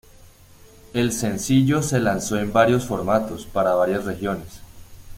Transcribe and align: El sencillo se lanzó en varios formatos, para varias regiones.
El 0.95 1.11
sencillo 1.11 1.83
se 1.83 1.99
lanzó 1.99 2.39
en 2.39 2.51
varios 2.51 2.87
formatos, 2.87 3.45
para 3.45 3.75
varias 3.75 4.03
regiones. 4.03 4.59